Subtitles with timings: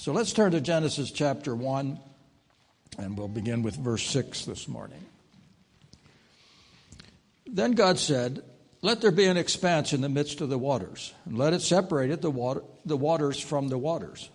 [0.00, 2.00] So let's turn to Genesis chapter 1,
[2.96, 5.04] and we'll begin with verse 6 this morning.
[7.46, 8.42] Then God said,
[8.80, 12.10] Let there be an expanse in the midst of the waters, and let it separate
[12.10, 14.30] it, the, water, the waters from the waters.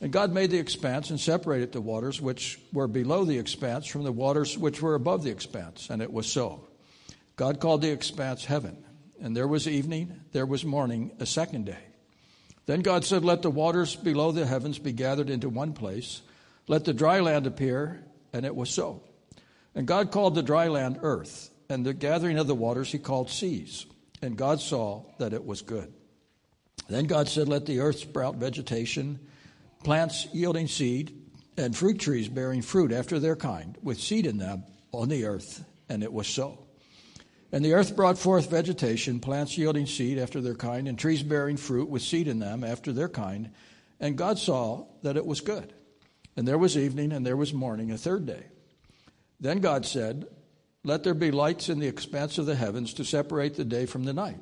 [0.00, 4.04] And God made the expanse and separated the waters which were below the expanse from
[4.04, 5.90] the waters which were above the expanse.
[5.90, 6.66] And it was so.
[7.36, 8.82] God called the expanse heaven.
[9.20, 11.93] And there was evening, there was morning, a second day.
[12.66, 16.22] Then God said, Let the waters below the heavens be gathered into one place.
[16.66, 18.04] Let the dry land appear.
[18.32, 19.02] And it was so.
[19.74, 23.30] And God called the dry land earth, and the gathering of the waters he called
[23.30, 23.86] seas.
[24.22, 25.92] And God saw that it was good.
[26.88, 29.20] Then God said, Let the earth sprout vegetation,
[29.82, 31.16] plants yielding seed,
[31.56, 35.64] and fruit trees bearing fruit after their kind, with seed in them on the earth.
[35.88, 36.63] And it was so.
[37.54, 41.56] And the earth brought forth vegetation, plants yielding seed after their kind, and trees bearing
[41.56, 43.52] fruit with seed in them after their kind.
[44.00, 45.72] And God saw that it was good.
[46.36, 48.42] And there was evening, and there was morning, a third day.
[49.38, 50.26] Then God said,
[50.82, 54.02] Let there be lights in the expanse of the heavens to separate the day from
[54.02, 54.40] the night,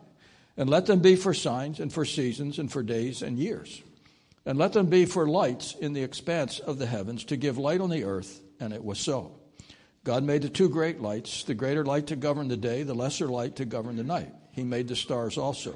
[0.57, 3.83] and let them be for signs, and for seasons, and for days and years.
[4.47, 7.83] And let them be for lights in the expanse of the heavens to give light
[7.83, 8.41] on the earth.
[8.59, 9.42] And it was so.
[10.05, 13.29] God made the two great lights, the greater light to govern the day, the lesser
[13.29, 14.33] light to govern the night.
[14.53, 15.75] He made the stars also.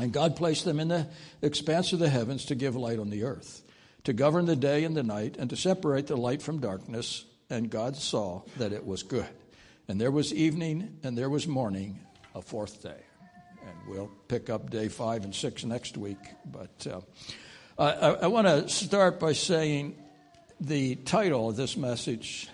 [0.00, 1.06] And God placed them in the
[1.42, 3.62] expanse of the heavens to give light on the earth,
[4.04, 7.24] to govern the day and the night, and to separate the light from darkness.
[7.50, 9.26] And God saw that it was good.
[9.88, 12.00] And there was evening and there was morning,
[12.34, 13.02] a fourth day.
[13.66, 16.18] And we'll pick up day five and six next week.
[16.44, 17.00] But uh,
[17.78, 19.96] I, I want to start by saying
[20.60, 22.48] the title of this message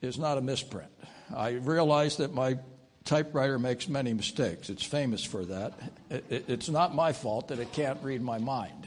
[0.00, 0.90] is not a misprint.
[1.34, 2.58] I realize that my
[3.04, 4.70] typewriter makes many mistakes.
[4.70, 5.72] It's famous for that.
[6.10, 8.86] It, it, it's not my fault that it can't read my mind.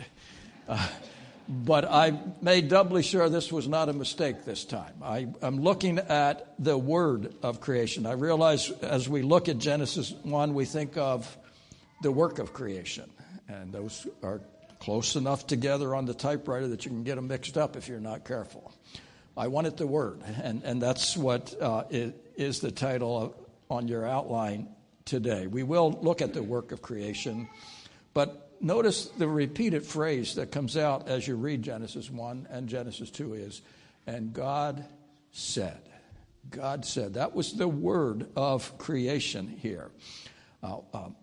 [0.67, 0.87] Uh,
[1.49, 4.93] but I made doubly sure this was not a mistake this time.
[5.03, 8.05] I, am looking at the word of creation.
[8.05, 11.37] I realize as we look at Genesis 1, we think of
[12.03, 13.09] the work of creation.
[13.49, 14.41] And those are
[14.79, 17.99] close enough together on the typewriter that you can get them mixed up if you're
[17.99, 18.71] not careful.
[19.37, 23.33] I wanted the word, and, and that's what uh, is the title of,
[23.69, 24.69] on your outline
[25.05, 25.47] today.
[25.47, 27.47] We will look at the work of creation,
[28.13, 33.09] but notice the repeated phrase that comes out as you read Genesis 1 and Genesis
[33.09, 33.61] 2 is,
[34.05, 34.85] and God
[35.31, 35.79] said.
[36.49, 37.13] God said.
[37.13, 39.91] That was the word of creation here.
[40.61, 41.15] Uh, um,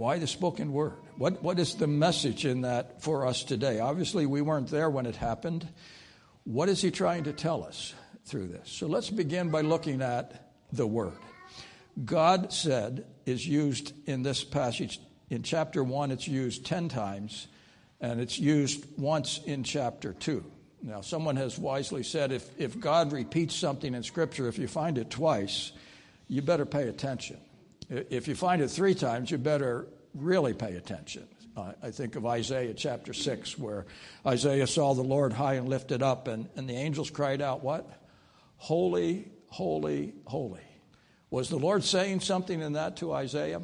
[0.00, 0.94] why the spoken word?
[1.18, 3.80] What, what is the message in that for us today?
[3.80, 5.68] Obviously, we weren't there when it happened.
[6.44, 7.92] What is he trying to tell us
[8.24, 8.70] through this?
[8.70, 11.18] So let's begin by looking at the word.
[12.02, 14.98] God said is used in this passage.
[15.28, 17.46] In chapter 1, it's used 10 times,
[18.00, 20.42] and it's used once in chapter 2.
[20.82, 24.96] Now, someone has wisely said if, if God repeats something in Scripture, if you find
[24.96, 25.72] it twice,
[26.26, 27.36] you better pay attention.
[27.90, 31.26] If you find it three times, you better really pay attention.
[31.56, 33.84] I think of Isaiah chapter 6, where
[34.26, 37.86] Isaiah saw the Lord high and lifted up, and, and the angels cried out, What?
[38.56, 40.60] Holy, holy, holy.
[41.30, 43.60] Was the Lord saying something in that to Isaiah?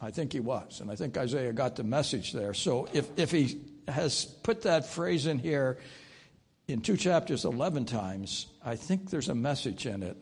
[0.00, 2.54] I think he was, and I think Isaiah got the message there.
[2.54, 5.78] So if, if he has put that phrase in here
[6.68, 10.16] in two chapters 11 times, I think there's a message in it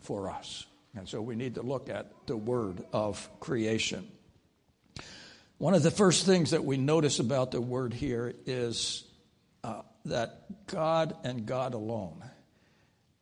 [0.00, 0.66] for us.
[0.96, 4.06] And so we need to look at the word of creation.
[5.58, 9.04] One of the first things that we notice about the word here is
[9.62, 12.22] uh, that God and God alone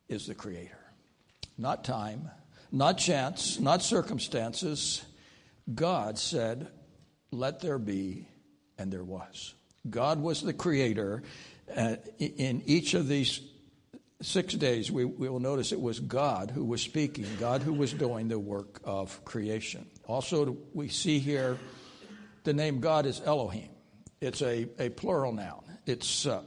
[0.09, 0.77] is the creator.
[1.57, 2.29] Not time,
[2.71, 5.03] not chance, not circumstances.
[5.73, 6.67] God said,
[7.31, 8.27] Let there be,
[8.77, 9.53] and there was.
[9.89, 11.23] God was the creator.
[11.73, 13.39] Uh, in each of these
[14.23, 17.93] six days, we, we will notice it was God who was speaking, God who was
[17.93, 19.85] doing the work of creation.
[20.07, 21.57] Also, we see here
[22.43, 23.69] the name God is Elohim.
[24.21, 25.63] It's a, a plural noun.
[25.85, 26.43] It's, uh,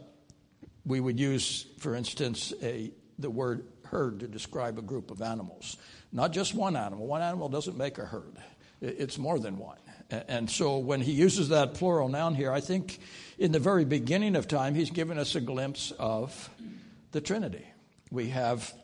[0.85, 5.77] we would use, for instance, a, the word herd to describe a group of animals.
[6.13, 7.07] Not just one animal.
[7.07, 8.37] One animal doesn't make a herd,
[8.81, 9.79] it's more than one.
[10.09, 13.01] And so when he uses that plural noun here, I think
[13.39, 16.49] in the very beginning of time, he's given us a glimpse of
[17.17, 17.65] the Trinity.
[18.11, 18.75] We have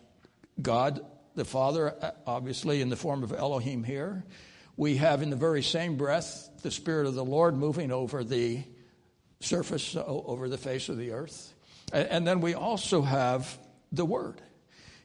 [0.62, 4.24] God the Father, uh, obviously in the form of Elohim here.
[4.78, 8.64] We have in the very same breath the Spirit of the Lord moving over the
[9.40, 11.52] surface, uh, over the face of the earth.
[11.92, 13.58] And then we also have
[13.92, 14.40] the Word.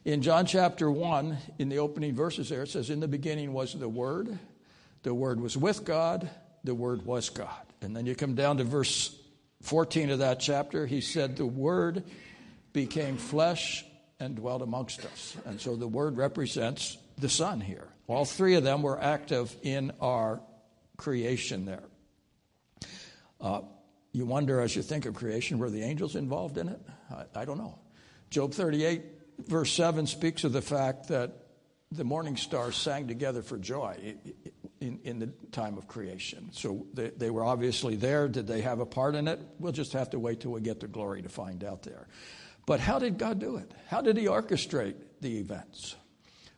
[0.06, 3.74] In John chapter 1, in the opening verses there, it says, In the beginning was
[3.74, 4.38] the Word,
[5.02, 6.30] the Word was with God,
[6.64, 7.66] the Word was God.
[7.82, 9.14] And then you come down to verse
[9.60, 12.04] 14 of that chapter, he said, The Word
[12.86, 13.84] became flesh
[14.20, 15.36] and dwelt amongst us.
[15.46, 17.88] And so the Word represents the Son here.
[18.06, 20.40] All three of them were active in our
[20.96, 21.82] creation there.
[23.40, 23.62] Uh,
[24.12, 26.80] you wonder as you think of creation, were the angels involved in it?
[27.10, 27.80] I, I don't know.
[28.30, 29.02] Job 38,
[29.48, 31.32] verse 7 speaks of the fact that
[31.90, 34.14] the morning stars sang together for joy
[34.80, 36.50] in, in the time of creation.
[36.52, 38.28] So they, they were obviously there.
[38.28, 39.40] Did they have a part in it?
[39.58, 42.06] We'll just have to wait till we get to glory to find out there.
[42.68, 43.72] But how did God do it?
[43.86, 45.96] How did He orchestrate the events?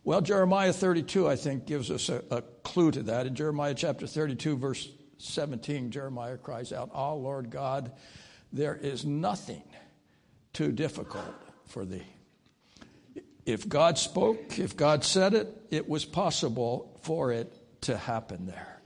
[0.02, 3.28] Well, Jeremiah 32, I think, gives us a, a clue to that.
[3.28, 7.92] In Jeremiah chapter 32, verse 17, Jeremiah cries out, Oh, Lord God,
[8.52, 9.62] there is nothing
[10.52, 11.32] too difficult
[11.66, 12.02] for thee.
[13.46, 18.82] If God spoke, if God said it, it was possible for it to happen there.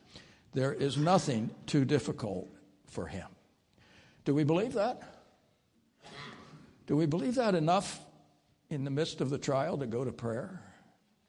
[0.52, 2.54] There is nothing too difficult
[2.86, 3.28] for him.
[4.26, 5.13] Do we believe that?
[6.86, 8.00] Do we believe that enough
[8.68, 10.62] in the midst of the trial to go to prayer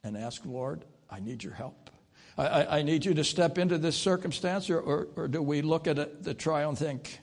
[0.04, 1.90] and ask, Lord, I need your help?
[2.38, 5.62] I, I, I need you to step into this circumstance, or, or, or do we
[5.62, 7.20] look at the trial and think,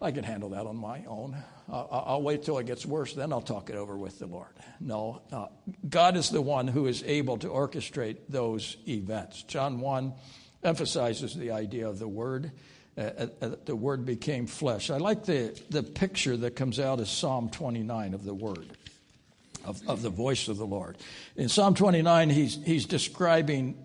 [0.00, 1.36] I can handle that on my own.
[1.68, 4.52] I'll wait till it gets worse, then I'll talk it over with the Lord.
[4.80, 5.46] No, uh,
[5.88, 9.44] God is the one who is able to orchestrate those events.
[9.44, 10.12] John 1
[10.64, 12.50] emphasizes the idea of the Word.
[12.96, 14.90] Uh, uh, uh, the Word became flesh.
[14.90, 18.66] I like the, the picture that comes out of Psalm 29 of the Word,
[19.64, 20.98] of, of the voice of the Lord.
[21.36, 23.82] In Psalm 29, he's, he's describing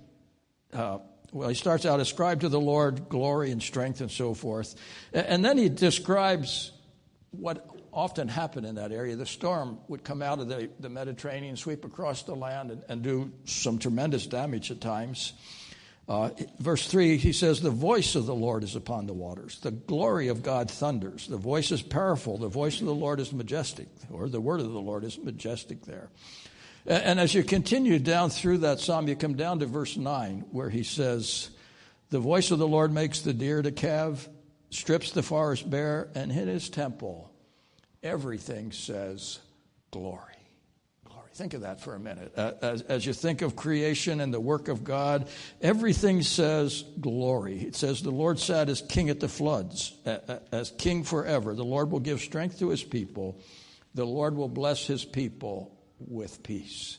[0.73, 0.99] uh,
[1.31, 4.75] well, he starts out, ascribe to the Lord glory and strength and so forth.
[5.13, 6.71] And then he describes
[7.31, 9.15] what often happened in that area.
[9.15, 13.01] The storm would come out of the, the Mediterranean, sweep across the land, and, and
[13.01, 15.33] do some tremendous damage at times.
[16.07, 19.59] Uh, verse 3, he says, The voice of the Lord is upon the waters.
[19.59, 21.27] The glory of God thunders.
[21.27, 22.37] The voice is powerful.
[22.37, 25.81] The voice of the Lord is majestic, or the word of the Lord is majestic
[25.83, 26.09] there.
[26.85, 30.69] And as you continue down through that psalm, you come down to verse 9, where
[30.69, 31.49] he says,
[32.09, 34.29] The voice of the Lord makes the deer to calve,
[34.69, 37.29] strips the forest bare, and in his temple
[38.01, 39.39] everything says
[39.91, 40.36] glory.
[41.37, 42.33] Think of that for a minute.
[42.35, 45.29] As, as you think of creation and the work of God,
[45.61, 47.59] everything says glory.
[47.59, 49.93] It says, The Lord sat as king at the floods,
[50.51, 51.53] as king forever.
[51.53, 53.39] The Lord will give strength to his people.
[53.93, 56.97] The Lord will bless his people with peace.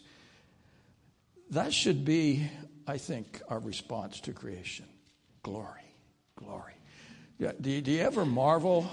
[1.50, 2.48] That should be,
[2.86, 4.86] I think, our response to creation.
[5.42, 5.96] Glory,
[6.36, 6.74] glory.
[7.40, 8.88] Do you, do you ever marvel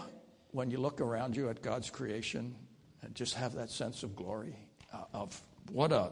[0.53, 2.56] when you look around you at God's creation
[3.03, 4.65] and just have that sense of glory uh,
[5.13, 5.39] of
[5.71, 6.12] what a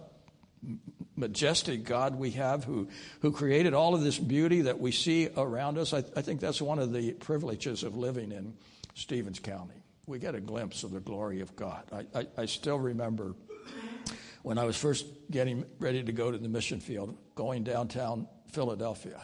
[1.15, 2.87] majestic God we have who,
[3.21, 5.93] who created all of this beauty that we see around us.
[5.93, 8.53] I, I think that's one of the privileges of living in
[8.95, 9.75] Stevens County.
[10.07, 11.83] We get a glimpse of the glory of God.
[11.91, 13.35] I, I, I still remember
[14.41, 19.21] when I was first getting ready to go to the mission field, going downtown Philadelphia.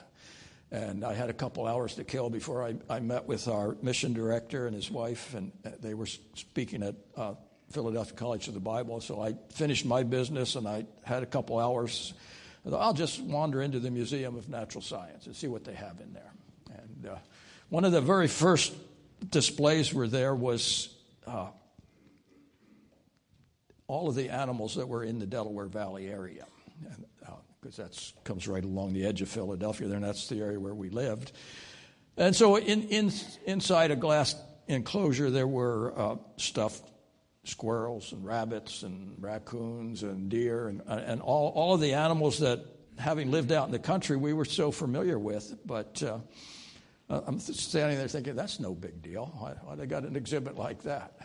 [0.72, 4.14] And I had a couple hours to kill before I, I met with our mission
[4.14, 7.34] director and his wife, and uh, they were speaking at uh,
[7.72, 9.00] Philadelphia College of the Bible.
[9.02, 12.14] So I finished my business and I had a couple hours.
[12.72, 16.14] I'll just wander into the Museum of Natural Science and see what they have in
[16.14, 16.32] there.
[16.70, 17.16] And uh,
[17.70, 18.74] one of the very first
[19.30, 20.94] displays were there was
[21.26, 21.48] uh,
[23.88, 26.46] all of the animals that were in the Delaware Valley area.
[27.62, 30.60] Because uh, that comes right along the edge of Philadelphia there, and that's the area
[30.60, 31.32] where we lived.
[32.18, 33.12] And so in, in,
[33.46, 34.36] inside a glass
[34.68, 36.84] enclosure, there were uh, stuffed
[37.44, 42.40] squirrels and rabbits and raccoons and deer and, uh, and all, all of the animals
[42.40, 42.66] that,
[42.98, 45.56] having lived out in the country, we were so familiar with.
[45.66, 46.20] But uh,
[47.10, 49.32] I'm standing there thinking, that's no big deal.
[49.38, 51.18] Why, why they got an exhibit like that?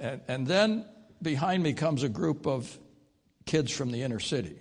[0.00, 0.84] And, and then
[1.22, 2.76] behind me comes a group of
[3.46, 4.58] kids from the inner city.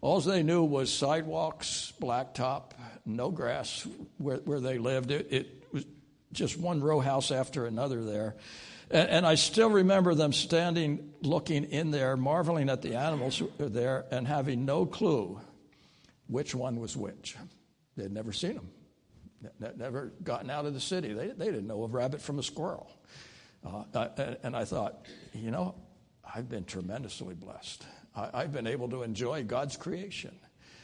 [0.00, 2.72] All they knew was sidewalks, blacktop,
[3.04, 3.86] no grass
[4.18, 5.10] where, where they lived.
[5.10, 5.84] It, it, was
[6.32, 8.36] just one row house after another there.
[8.90, 14.06] And, and, I still remember them standing, looking in there, marveling at the animals there,
[14.10, 15.40] and having no clue
[16.26, 17.36] which one was which.
[17.96, 21.12] They'd never seen them, never gotten out of the city.
[21.12, 22.90] They, they didn't know a rabbit from a squirrel.
[23.64, 24.08] Uh,
[24.42, 25.74] and I thought, you know,
[26.34, 27.84] I've been tremendously blessed.
[28.14, 30.34] I, have been able to enjoy God's creation.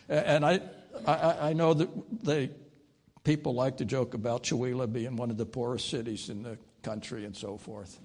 [0.09, 0.61] And I,
[1.07, 1.89] I, I know that
[2.23, 2.51] they,
[3.23, 7.25] people like to joke about Chewelah being one of the poorest cities in the country
[7.25, 7.99] and so forth.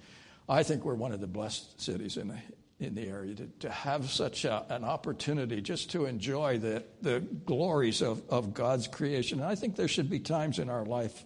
[0.48, 2.38] I think we're one of the blessed cities in the,
[2.80, 7.20] in the area to, to have such a, an opportunity just to enjoy the, the
[7.20, 9.38] glories of, of God's creation.
[9.38, 11.24] And I think there should be times in our life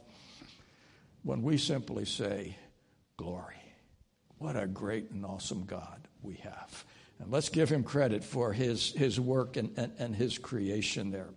[1.22, 2.56] when we simply say,
[3.16, 3.54] Glory.
[4.38, 6.84] What a great and awesome God we have.
[7.20, 11.30] And let's give him credit for his, his work and, and, and his creation there.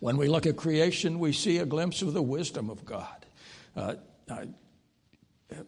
[0.00, 3.24] When we look at creation, we see a glimpse of the wisdom of God.
[3.76, 3.94] Uh,
[4.28, 4.48] I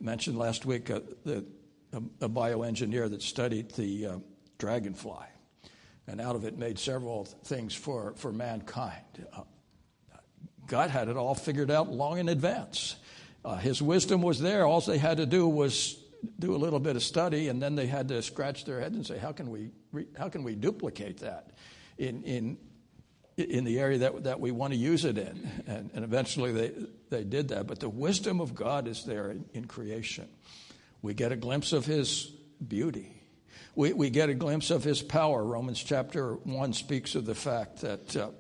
[0.01, 1.45] mentioned last week uh, the,
[1.93, 4.19] a, a, bioengineer that studied the uh,
[4.59, 5.27] dragonfly
[6.07, 9.27] and out of it made several things for, for mankind.
[9.33, 9.43] Uh,
[10.67, 12.97] God had it all figured out long in advance.
[13.45, 14.67] Uh, his wisdom was there.
[14.67, 15.99] All they had to do was
[16.39, 19.07] do a little bit of study, and then they had to scratch their head and
[19.07, 19.71] say, "How can we?
[19.93, 21.51] Re- how can we duplicate that
[21.99, 22.57] in in
[23.37, 26.73] in the area that that we want to use it in?" And, and eventually, they
[27.11, 27.67] they did that.
[27.67, 30.29] But the wisdom of God is there in, in creation.
[31.03, 32.31] We get a glimpse of His
[32.67, 33.15] beauty.
[33.77, 35.43] We, we get a glimpse of his power.
[35.43, 38.31] Romans chapter 1 speaks of the fact that uh,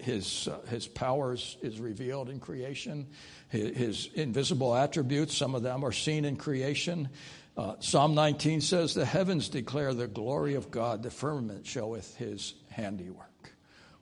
[0.00, 3.08] his, uh, his power is, is, revealed in creation,
[3.48, 7.08] his, his, invisible attributes, some of them are seen in creation.
[7.56, 12.54] Uh, Psalm 19 says, The heavens declare the glory of God, the firmament showeth his
[12.70, 13.29] handiwork.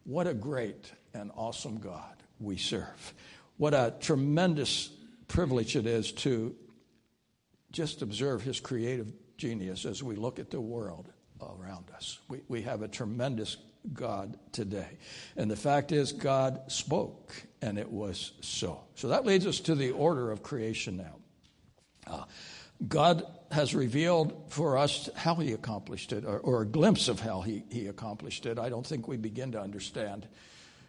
[0.08, 3.12] What a great and awesome God we serve.
[3.58, 4.88] What a tremendous
[5.28, 6.56] privilege it is to
[7.72, 11.12] just observe his creative genius as we look at the world
[11.42, 12.20] around us.
[12.26, 13.58] We, we have a tremendous
[13.92, 14.96] God today.
[15.36, 18.80] And the fact is, God spoke, and it was so.
[18.94, 21.16] So that leads us to the order of creation now.
[22.06, 22.24] Uh,
[22.88, 27.40] God has revealed for us how he accomplished it, or, or, a glimpse of how
[27.40, 28.58] he, he accomplished it.
[28.58, 30.28] I don't think we begin to understand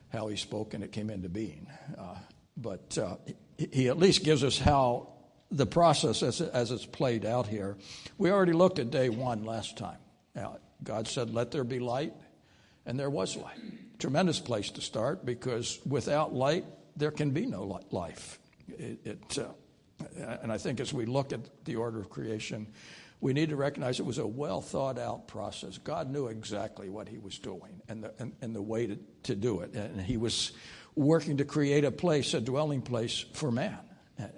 [0.09, 1.67] how he spoke and it came into being.
[1.97, 2.15] Uh,
[2.57, 3.15] but uh,
[3.57, 5.13] he at least gives us how
[5.51, 7.77] the process as, as it's played out here.
[8.17, 9.97] We already looked at day one last time.
[10.83, 12.13] God said, Let there be light,
[12.85, 13.59] and there was light.
[13.97, 18.39] Tremendous place to start because without light, there can be no life.
[18.67, 19.49] It, it uh,
[20.41, 22.67] and I think as we look at the order of creation,
[23.21, 25.77] we need to recognize it was a well thought out process.
[25.77, 29.35] God knew exactly what he was doing and the, and, and the way to, to
[29.35, 29.73] do it.
[29.73, 30.53] And he was
[30.95, 33.79] working to create a place, a dwelling place for man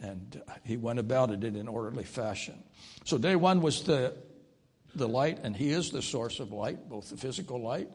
[0.02, 2.64] and he went about it in an orderly fashion.
[3.04, 4.14] So day one was the
[4.94, 7.90] the light, and he is the source of light, both the physical light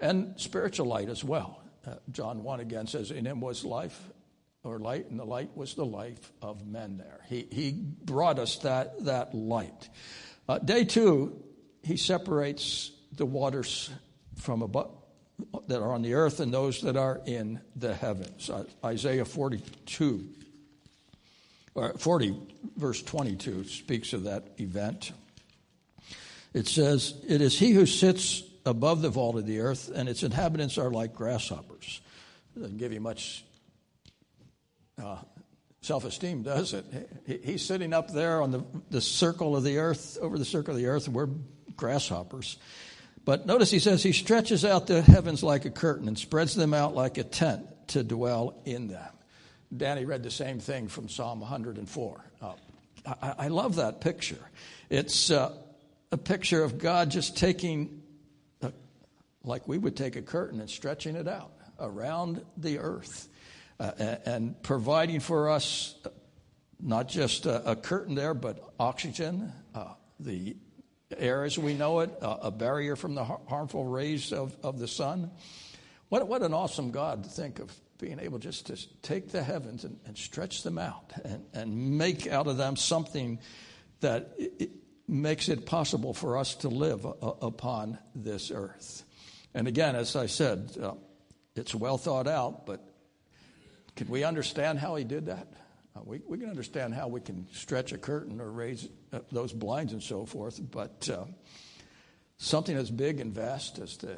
[0.00, 1.62] and spiritual light as well.
[1.86, 4.08] Uh, John 1 again says, In him was life
[4.64, 7.20] or light, and the light was the life of men there.
[7.28, 9.88] He, he brought us that, that light.
[10.48, 11.42] Uh, day two,
[11.82, 13.90] he separates the waters
[14.36, 14.92] from above
[15.66, 18.48] that are on the earth and those that are in the heavens.
[18.48, 20.28] Uh, Isaiah 42
[21.98, 22.36] 40,
[22.76, 25.12] verse 22, speaks of that event.
[26.52, 30.22] It says, It is he who sits above the vault of the earth, and its
[30.22, 32.02] inhabitants are like grasshoppers.
[32.54, 33.44] Doesn't give you much
[35.00, 35.18] uh,
[35.80, 37.42] self esteem, does it?
[37.44, 40.80] He's sitting up there on the, the circle of the earth, over the circle of
[40.80, 41.28] the earth, we're
[41.76, 42.58] grasshoppers.
[43.24, 46.74] But notice he says, He stretches out the heavens like a curtain and spreads them
[46.74, 49.08] out like a tent to dwell in them.
[49.74, 52.24] Danny read the same thing from Psalm 104.
[52.40, 52.52] Uh,
[53.06, 54.38] I, I, love that picture.
[54.90, 55.54] It's uh,
[56.10, 58.02] a picture of God just taking,
[58.60, 58.70] a,
[59.44, 63.28] like we would take a curtain and stretching it out around the earth
[63.98, 66.10] and, and, providing for us uh,
[66.80, 70.56] not just a, a curtain there, but oxygen, uh, the
[71.16, 75.30] air as we know it, a barrier from the harmful rays of, of the sun.
[76.08, 79.84] What, what an awesome God to think of being able just to take the heavens
[79.84, 83.38] and, and stretch them out and, and make out of them something
[84.00, 84.70] that it
[85.06, 89.04] makes it possible for us to live upon this earth.
[89.54, 90.94] And again, as I said, uh,
[91.54, 92.80] it's well thought out, but
[93.96, 95.48] can we understand how he did that?
[95.94, 99.52] Uh, we, we can understand how we can stretch a curtain or raise uh, those
[99.52, 101.24] blinds and so forth, but uh,
[102.38, 104.16] something as big and vast as the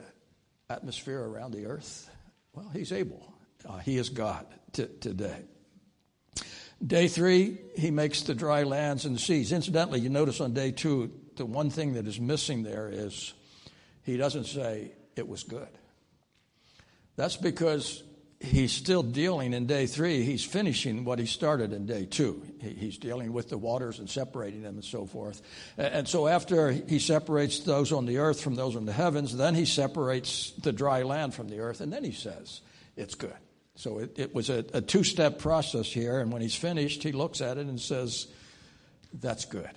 [0.71, 2.09] atmosphere around the earth,
[2.53, 3.35] well, he's able.
[3.69, 5.45] Uh, he is God t- today.
[6.85, 9.53] Day three, he makes the dry lands and seas.
[9.53, 13.33] Incidentally, you notice on day two, the one thing that is missing there is
[14.03, 15.69] he doesn't say it was good.
[17.17, 18.03] That's because
[18.45, 20.23] he's still dealing in day three.
[20.23, 22.43] He's finishing what he started in day two.
[22.61, 25.43] He's dealing with the waters and separating them and so forth.
[25.77, 29.55] And so after he separates those on the earth from those on the heavens, then
[29.55, 32.61] he separates the dry land from the earth, and then he says,
[32.97, 33.37] It's good.
[33.77, 36.21] So it, it was a, a two step process here.
[36.21, 38.29] And when he's finished, he looks at it and says,
[39.13, 39.71] That's good.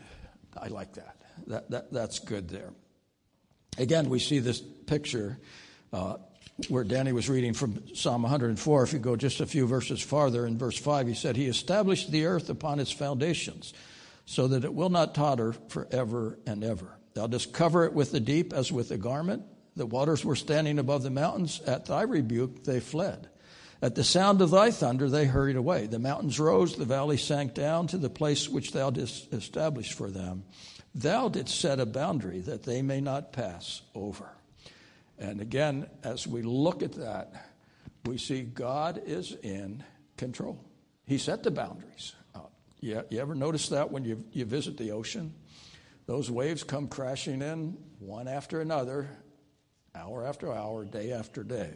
[0.56, 1.16] I like that.
[1.48, 2.72] That, that that's good there.
[3.78, 5.38] Again, we see this picture
[5.94, 6.18] uh,
[6.70, 10.46] where Danny was reading from Psalm 104, if you go just a few verses farther,
[10.46, 13.74] in verse 5, he said, He established the earth upon its foundations,
[14.26, 16.98] so that it will not totter forever and ever.
[17.14, 19.44] Thou dost cover it with the deep as with a garment.
[19.76, 21.62] The waters were standing above the mountains.
[21.62, 23.30] At thy rebuke they fled.
[23.82, 25.86] At the sound of thy thunder they hurried away.
[25.86, 30.10] The mountains rose, the valley sank down to the place which thou didst establish for
[30.10, 30.44] them.
[30.96, 34.37] Thou didst set a boundary that they may not pass over.
[35.20, 37.34] And again, as we look at that,
[38.06, 39.84] we see God is in
[40.16, 40.64] control.
[41.06, 42.14] He set the boundaries.
[42.36, 42.42] Uh,
[42.80, 45.34] you, you ever notice that when you, you visit the ocean?
[46.06, 49.10] Those waves come crashing in one after another,
[49.96, 51.74] hour after hour, day after day.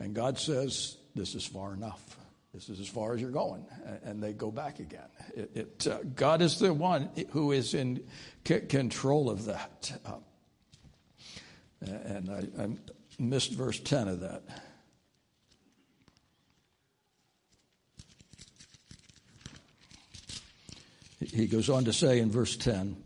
[0.00, 2.16] And God says, This is far enough.
[2.52, 3.64] This is as far as you're going.
[4.04, 5.08] And they go back again.
[5.34, 8.04] It, it uh, God is the one who is in
[8.46, 10.00] c- control of that.
[10.04, 10.16] Uh,
[11.88, 12.68] and I, I
[13.18, 14.42] missed verse 10 of that.
[21.20, 22.96] He goes on to say in verse 10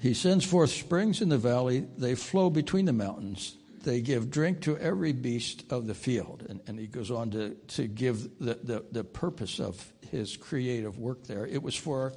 [0.00, 3.56] He sends forth springs in the valley, they flow between the mountains.
[3.82, 6.46] They give drink to every beast of the field.
[6.48, 10.98] And, and he goes on to, to give the, the, the purpose of his creative
[10.98, 11.46] work there.
[11.46, 12.12] It was for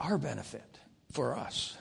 [0.00, 0.78] our benefit,
[1.12, 1.76] for us.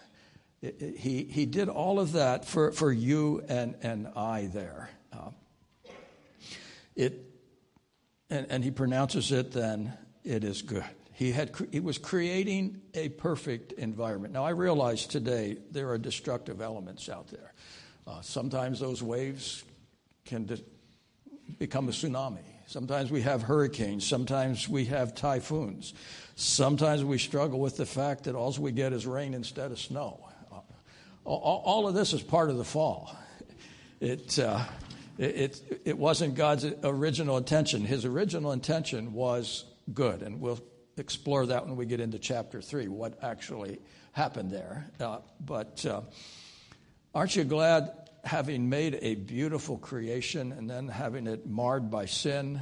[0.62, 4.90] He, he did all of that for, for you and, and I there.
[5.14, 5.30] Uh,
[6.96, 7.20] it,
[8.30, 9.94] and, and he pronounces it then,
[10.24, 10.86] it is good.
[11.14, 14.34] He, had, he was creating a perfect environment.
[14.34, 17.54] Now, I realize today there are destructive elements out there.
[18.08, 19.64] Uh, sometimes those waves
[20.26, 20.60] can de-
[21.60, 22.40] become a tsunami.
[22.68, 24.06] Sometimes we have hurricanes.
[24.06, 25.94] Sometimes we have typhoons.
[26.36, 30.20] Sometimes we struggle with the fact that all we get is rain instead of snow.
[31.24, 33.16] All, of this is part of the fall.
[34.00, 34.64] It, uh,
[35.18, 37.84] it, it, it wasn't God's original intention.
[37.84, 40.60] His original intention was good, and we'll
[40.98, 43.80] explore that when we get into chapter 3, what actually
[44.12, 44.86] happened there.
[45.00, 46.02] Uh, but uh,
[47.14, 52.62] aren't you glad, having made a beautiful creation and then having it marred by sin,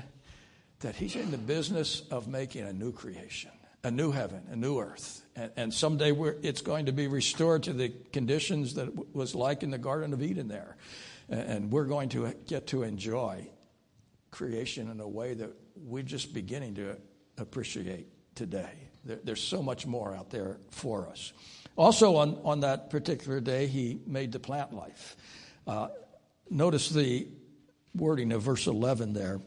[0.82, 3.52] that He's in the business of making a new creation?
[3.84, 5.22] a new heaven, a new earth.
[5.36, 9.64] And, and someday it's going to be restored to the conditions that it was like
[9.64, 10.78] in the Garden of Eden there.
[11.30, 13.48] And, we're going to get to enjoy
[14.30, 16.98] creation in a way that we're just beginning to
[17.38, 18.72] appreciate today.
[19.04, 21.34] There, there's so much more out there for us.
[21.76, 25.16] Also, on, on that particular day, he made the plant life.
[25.66, 25.88] Uh,
[26.50, 27.28] notice the
[27.96, 29.40] wording of verse 11 there.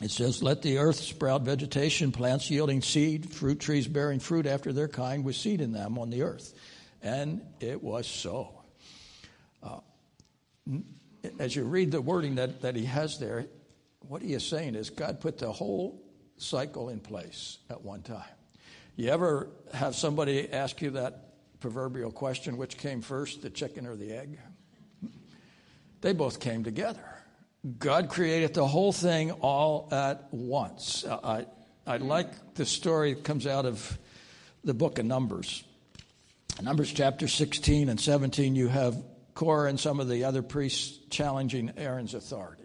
[0.00, 4.72] It says, Let the earth sprout vegetation, plants yielding seed, fruit trees bearing fruit after
[4.72, 6.52] their kind, with seed in them on the earth.
[7.02, 8.62] And it was so.
[9.62, 9.78] Uh,
[11.38, 13.46] as you read the wording that, that he has there,
[14.00, 16.02] what he is saying is God put the whole
[16.36, 18.24] cycle in place at one time.
[18.96, 23.94] You ever have somebody ask you that proverbial question which came first, the chicken or
[23.94, 24.38] the egg?
[26.02, 27.00] They both came together.
[27.78, 31.04] God created the whole thing all at once.
[31.06, 31.46] I,
[31.86, 33.98] I like the story that comes out of
[34.64, 35.62] the book of Numbers.
[36.60, 38.96] Numbers chapter 16 and 17, you have
[39.34, 42.62] Korah and some of the other priests challenging Aaron's authority.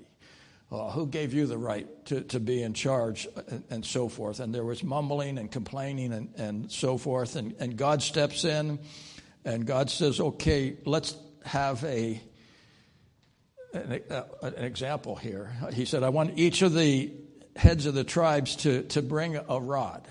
[0.69, 4.41] Uh, who gave you the right to, to be in charge and, and, so forth?
[4.41, 7.37] And there was mumbling and complaining and, and so forth.
[7.37, 8.79] And, and God steps in
[9.45, 12.21] and God says, okay, let's have a
[13.77, 15.51] an, uh, an example here.
[15.73, 17.11] He said, I want each of the
[17.55, 20.07] heads of the tribes to, to bring a rod.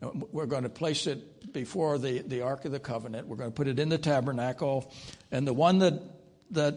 [0.00, 3.26] We're going to place it before the, the Ark of the Covenant.
[3.26, 4.92] We're going to put it in the tabernacle.
[5.30, 5.94] And the one that,
[6.50, 6.74] that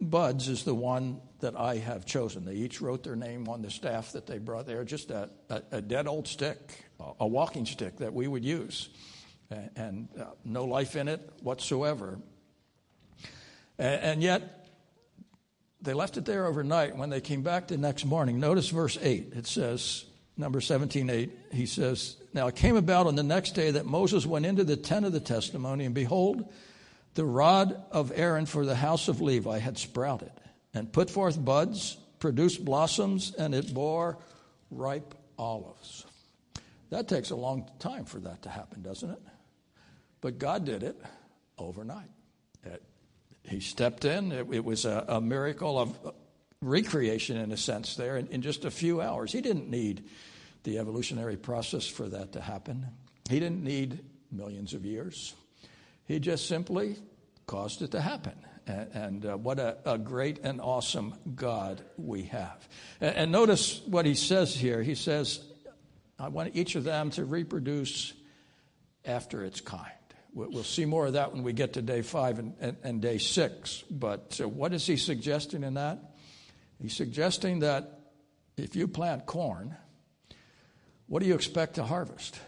[0.00, 2.44] buds is the one that I have chosen.
[2.44, 5.62] They each wrote their name on the staff that they brought there, just a, a,
[5.72, 6.84] a dead old stick,
[7.20, 8.88] a walking stick that we would use,
[9.50, 12.18] and, and uh, no life in it whatsoever.
[13.78, 14.63] And, and yet,
[15.84, 16.96] they left it there overnight.
[16.96, 19.32] When they came back the next morning, notice verse 8.
[19.36, 20.04] It says,
[20.36, 24.26] number 17, 8, he says, Now it came about on the next day that Moses
[24.26, 26.50] went into the tent of the testimony, and behold,
[27.14, 30.32] the rod of Aaron for the house of Levi had sprouted
[30.72, 34.18] and put forth buds, produced blossoms, and it bore
[34.70, 36.06] ripe olives.
[36.90, 39.22] That takes a long time for that to happen, doesn't it?
[40.20, 41.00] But God did it
[41.58, 42.10] overnight.
[42.64, 42.82] It
[43.46, 44.32] he stepped in.
[44.32, 46.14] It, it was a, a, miracle of
[46.60, 49.32] recreation, in a sense, there in, in just a few hours.
[49.32, 50.04] He didn't need
[50.62, 52.86] the evolutionary process for that to happen,
[53.28, 54.00] he didn't need
[54.32, 55.34] millions of years.
[56.06, 56.96] He just simply
[57.46, 58.34] caused it to happen.
[58.66, 62.66] And, and uh, what a, a, great and awesome God we have.
[63.00, 64.82] And, and notice what he says here.
[64.82, 65.42] He says,
[66.18, 68.12] I want each of them to reproduce
[69.04, 69.92] after its kind.
[70.34, 73.18] We'll see more of that when we get to day five and, and, and day
[73.18, 73.84] six.
[73.88, 76.00] But uh, what is he suggesting in that?
[76.82, 78.00] He's suggesting that
[78.56, 79.76] if you plant corn,
[81.06, 82.40] what do you expect to harvest?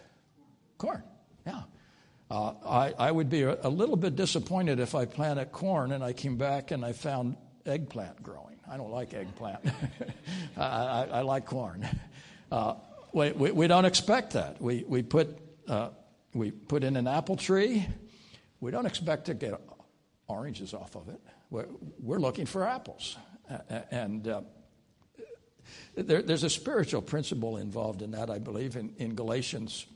[0.79, 1.05] Corn,
[1.47, 1.63] yeah.
[2.29, 6.03] Uh, I, I would be a, a, little bit disappointed if I planted corn and
[6.03, 8.57] I came back and I found eggplant growing.
[8.69, 9.61] I don't like eggplant.
[10.57, 11.89] I, I, I, like corn.
[12.51, 12.75] Uh,
[13.13, 14.61] we, we, we, don't expect that.
[14.61, 15.91] We, we, put, uh,
[16.39, 17.87] we put in an apple tree.
[18.61, 19.61] We don't expect to get
[20.29, 21.21] oranges off of it.
[21.51, 23.17] We're, looking for apples.
[23.91, 24.43] And uh,
[25.95, 29.87] there, there's a spiritual principle involved in that, I believe, in, in Galatians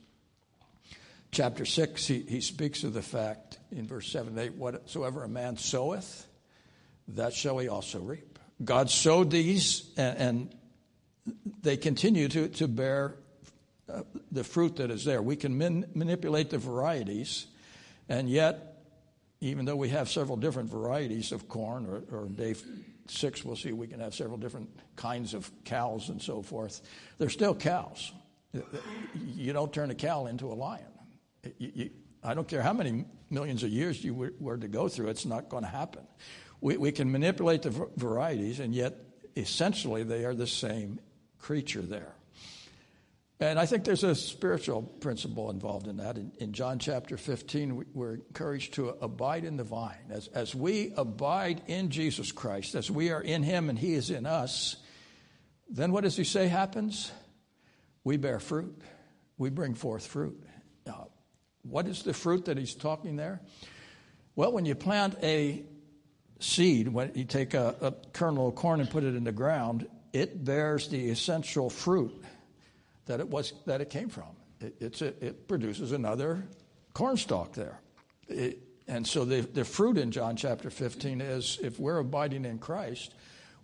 [1.31, 5.57] chapter 6, he, he speaks of the fact in verse 7 8, whatsoever a man
[5.57, 6.27] soweth,
[7.09, 8.37] that shall he also reap.
[8.63, 10.55] God sowed these, and, and
[11.61, 13.15] they continue to, to bear
[13.93, 15.21] uh, the fruit that is there.
[15.21, 17.47] We can min- manipulate the varieties,
[18.09, 18.83] and yet,
[19.39, 22.55] even though we have several different varieties of corn, or, or day
[23.07, 26.81] six, we'll see we can have several different kinds of cows and so forth,
[27.17, 28.11] they're still cows.
[29.13, 30.85] You don't turn a cow into a lion.
[31.57, 31.89] You, you,
[32.23, 35.49] I don't care how many millions of years you were, to go through, it's not
[35.49, 36.05] going to happen.
[36.59, 38.95] We, we can manipulate the varieties, and yet
[39.35, 40.99] essentially they are the same
[41.39, 42.13] creature there.
[43.41, 46.15] And I think there's a spiritual principle involved in that.
[46.15, 50.11] In, in John chapter 15, we're encouraged to abide in the vine.
[50.11, 54.11] As, as we abide in Jesus Christ, as we are in Him and He is
[54.11, 54.75] in us,
[55.67, 57.11] then what does He say happens?
[58.03, 58.79] We bear fruit.
[59.39, 60.39] We bring forth fruit.
[60.85, 61.05] Uh,
[61.63, 63.41] what is the fruit that he's talking there?
[64.35, 65.63] Well, when you plant a
[66.39, 69.87] seed, when you take a, a kernel of corn and put it in the ground,
[70.13, 72.23] it bears the essential fruit
[73.11, 74.29] that it was that it came from.
[74.61, 76.47] It, a, it produces another
[76.93, 77.81] cornstalk there.
[78.29, 82.57] It, and so the, the fruit in John chapter 15 is if we're abiding in
[82.57, 83.13] Christ,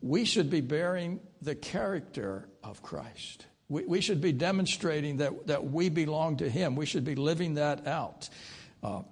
[0.01, 3.45] we should be bearing the character of Christ.
[3.69, 6.75] We, we should be demonstrating that, that we belong to Him.
[6.75, 8.27] We should be living that out.
[8.83, 9.03] Uh,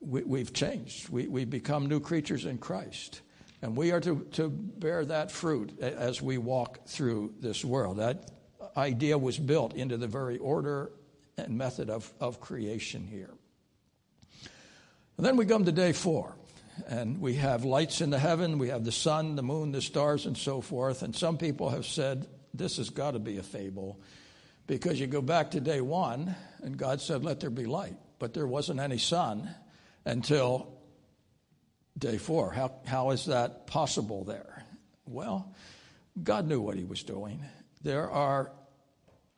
[0.00, 1.10] we, have changed.
[1.10, 3.20] We, we become new creatures in Christ.
[3.62, 7.98] And we are to, to bear that fruit as we walk through this world.
[7.98, 8.30] That
[8.76, 10.90] idea was built into the very order
[11.36, 13.30] and method of, of creation here.
[15.16, 16.36] And then we come to day four,
[16.88, 20.26] and we have lights in the heaven, we have the sun, the moon, the stars,
[20.26, 21.02] and so forth.
[21.02, 23.98] And some people have said this has got to be a fable
[24.66, 27.96] because you go back to day one and God said, Let there be light.
[28.18, 29.48] But there wasn't any sun
[30.04, 30.72] until
[31.98, 32.52] day four.
[32.52, 34.64] How, how is that possible there?
[35.06, 35.54] Well,
[36.22, 37.44] God knew what he was doing.
[37.82, 38.52] There are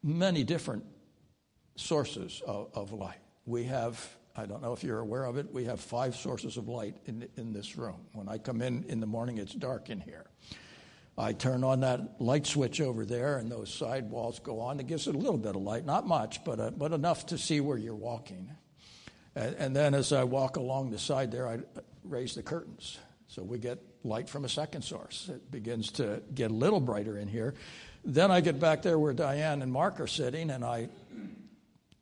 [0.02, 0.84] many different
[1.76, 3.20] sources of, of light.
[3.46, 4.04] We have,
[4.37, 7.28] I don't know if you're aware of it, we have five sources of light in,
[7.37, 8.06] in this room.
[8.12, 10.26] When I come in in the morning, it's dark in here.
[11.16, 14.78] I turn on that light switch over there, and those side walls go on.
[14.78, 17.38] It gives it a little bit of light, not much, but, uh, but enough to
[17.38, 18.50] see where you're walking.
[19.34, 21.58] And, and then as I walk along the side there, I
[22.04, 22.98] raise the curtains.
[23.26, 25.28] So we get light from a second source.
[25.28, 27.54] It begins to get a little brighter in here.
[28.04, 30.88] Then I get back there where Diane and Mark are sitting, and I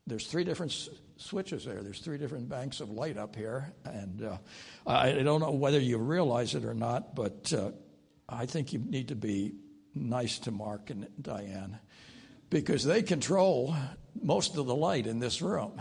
[0.06, 1.82] there's three different s- switches there.
[1.82, 4.37] There's three different banks of light up here, and uh,
[4.87, 7.72] I, don't know whether you realize it or not, but uh,
[8.28, 9.54] I think you need to be
[9.94, 11.78] nice to Mark and Diane
[12.50, 13.74] because they control
[14.22, 15.80] most of the light in this room.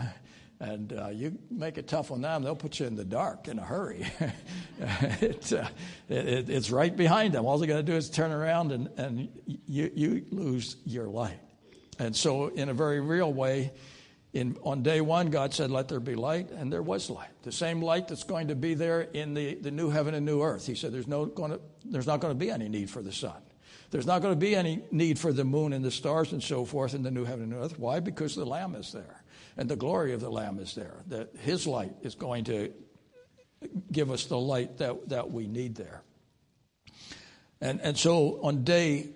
[0.58, 3.58] And uh, you make it tough on them, they'll put you in the dark in
[3.58, 4.06] a hurry.
[5.20, 5.68] it, uh,
[6.08, 7.44] it, it's right behind them.
[7.44, 9.28] All they got to do is turn around and, and
[9.66, 11.38] you, you lose your light.
[11.98, 13.72] And so, in a very real way,
[14.32, 17.30] in, on day one, God said, Let there be light, and there was light.
[17.42, 20.42] The same light that's going to be there in the, the new heaven and new
[20.42, 20.66] earth.
[20.66, 23.12] He said, There's, no going to, there's not going to be any need for the
[23.12, 23.40] sun.
[23.90, 26.64] There's not going to be any need for the moon and the stars and so
[26.64, 27.78] forth in the new heaven and new earth.
[27.78, 28.00] Why?
[28.00, 29.22] Because the Lamb is there,
[29.56, 31.02] and the glory of the Lamb is there.
[31.08, 32.72] That His light is going to
[33.90, 36.02] give us the light that, that we need there.
[37.60, 39.14] And, and so on day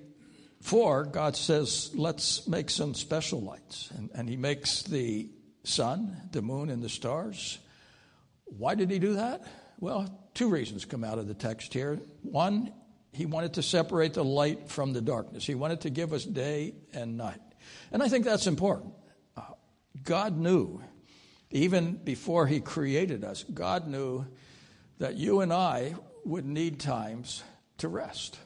[0.61, 3.90] Four, God says, let's make some special lights.
[3.96, 5.31] And, and He makes the
[5.64, 7.59] sun, the moon, and the stars.
[8.44, 9.42] Why did He do that?
[9.79, 11.98] Well, two reasons come out of the text here.
[12.22, 12.72] One,
[13.12, 16.74] He wanted to separate the light from the darkness, He wanted to give us day
[16.92, 17.40] and night.
[17.90, 18.92] And I think that's important.
[20.04, 20.80] God knew
[21.50, 24.24] Even before He created us, God knew
[24.98, 27.42] that you and I would need times
[27.78, 28.38] to rest.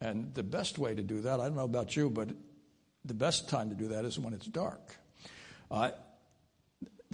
[0.00, 2.28] And the best way to do that, I don't know about you, but
[3.04, 4.96] the best time to do that is when it's dark.
[5.70, 5.92] I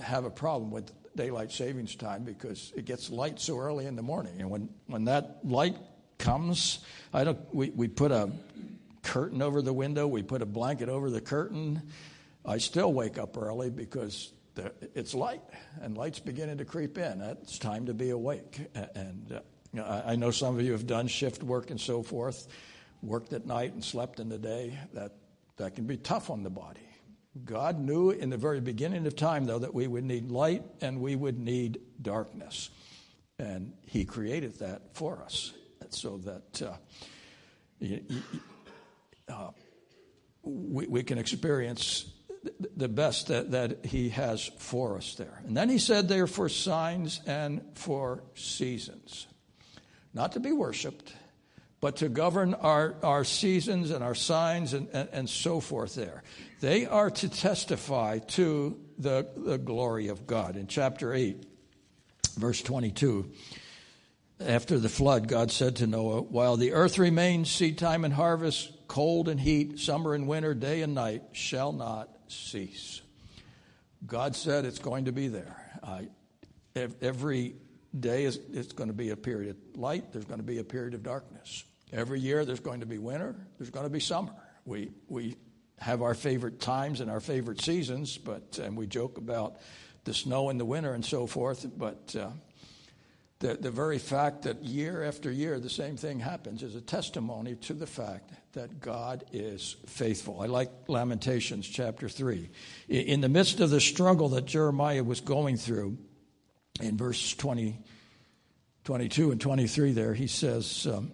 [0.02, 4.02] have a problem with daylight savings time because it gets light so early in the
[4.02, 4.40] morning.
[4.40, 5.76] And when, when that light
[6.18, 6.80] comes,
[7.12, 8.30] I don't, we, we put a
[9.02, 11.82] curtain over the window, we put a blanket over the curtain.
[12.44, 14.32] I still wake up early because
[14.94, 15.42] it's light
[15.80, 17.20] and light's beginning to creep in.
[17.20, 18.60] It's time to be awake.
[18.94, 19.40] And
[19.78, 22.48] uh, I know some of you have done shift work and so forth,
[23.02, 24.78] worked at night and slept in the day.
[24.92, 25.12] That,
[25.56, 26.80] that can be tough on the body.
[27.44, 31.00] God knew in the very beginning of time, though, that we would need light and
[31.00, 32.68] we would need darkness.
[33.38, 35.54] And He created that for us
[35.90, 36.76] so that uh,
[39.28, 39.50] uh,
[40.42, 42.11] we, we can experience
[42.76, 45.42] the best that, that He has for us there.
[45.46, 49.26] And then He said they are for signs and for seasons,
[50.14, 51.12] not to be worshiped
[51.82, 56.22] but to govern our, our seasons and our signs and, and, and, so forth there.
[56.60, 60.56] They are to testify to the, the glory of God.
[60.56, 61.44] In chapter 8,
[62.36, 63.32] verse 22,
[64.38, 68.71] after the flood, God said to Noah, While the earth remains, seed time and harvest,
[68.92, 73.00] cold and heat, summer and winter, day and night shall not cease.
[74.06, 75.56] God said it's going to be there.
[75.82, 76.02] Uh,
[77.00, 77.54] every
[77.98, 80.64] day is it's going to be a period of light, there's going to be a
[80.64, 81.64] period of darkness.
[81.90, 84.34] Every year there's going to be winter, there's going to be summer.
[84.66, 85.36] We, we
[85.78, 89.56] have our favorite times and our favorite seasons, but and we joke about
[90.04, 91.66] the snow in the winter and so forth.
[91.78, 92.28] But uh,
[93.42, 97.56] the the very fact that year after year the same thing happens is a testimony
[97.56, 100.40] to the fact that God is faithful.
[100.40, 102.50] I like Lamentations chapter three.
[102.88, 105.98] In the midst of the struggle that Jeremiah was going through,
[106.80, 107.78] in verse 20,
[108.84, 110.86] 22 and 23, there he says.
[110.86, 111.12] Um,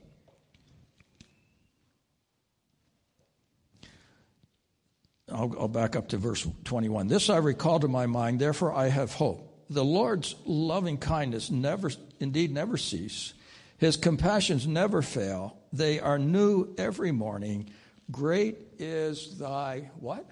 [5.31, 7.09] I'll, I'll back up to verse 21.
[7.09, 9.48] This I recall to my mind, therefore I have hope.
[9.71, 13.35] The Lord's loving kindness never, indeed, never cease.
[13.79, 15.57] His compassions never fail.
[15.73, 17.71] They are new every morning.
[18.11, 20.29] Great is thy what?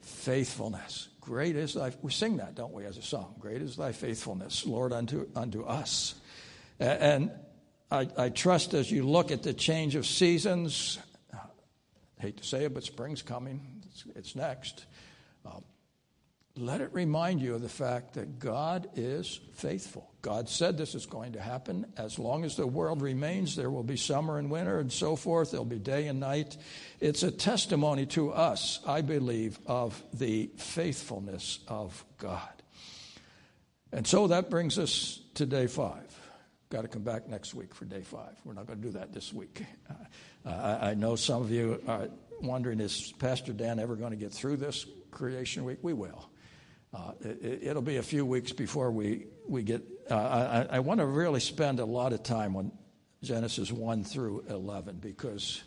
[0.00, 1.08] Faithfulness.
[1.20, 1.92] Great is thy.
[2.00, 3.34] We sing that, don't we, as a song?
[3.38, 6.14] Great is thy faithfulness, Lord, unto unto us.
[6.78, 7.30] And
[7.90, 10.98] I, I trust as you look at the change of seasons.
[11.34, 14.86] I hate to say it, but spring's coming it's, it's next.
[15.44, 15.64] Um,
[16.60, 20.10] let it remind you of the fact that God is faithful.
[20.22, 21.86] God said this is going to happen.
[21.96, 25.50] As long as the world remains, there will be summer and winter and so forth.
[25.50, 26.56] There'll be day and night.
[27.00, 32.62] It's a testimony to us, I believe, of the faithfulness of God.
[33.92, 36.14] And so that brings us to day five.
[36.70, 38.36] Got to come back next week for day five.
[38.44, 39.64] We're not going to do that this week.
[39.88, 42.08] Uh, I, I, know some of you are
[42.42, 45.78] wondering, is Pastor Dan ever going to get through this creation week?
[45.80, 46.28] We will.
[46.92, 49.82] Uh, it, will be a few weeks before we, we get.
[50.10, 52.72] Uh, I, I want to really spend a lot of time on
[53.22, 55.62] Genesis 1 through 11 because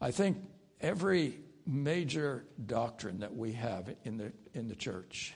[0.00, 0.38] I think
[0.80, 5.34] every major doctrine that we have in the, in the church